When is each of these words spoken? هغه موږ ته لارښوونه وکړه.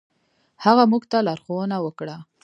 هغه 0.63 0.83
موږ 0.91 1.03
ته 1.11 1.17
لارښوونه 1.27 1.77
وکړه. 1.85 2.15